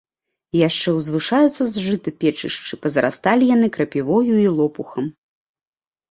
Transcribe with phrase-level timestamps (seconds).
[0.67, 5.05] Яшчэ ўзвышаюцца з жыта печышчы, пазарасталі яны крапівою і лопухам.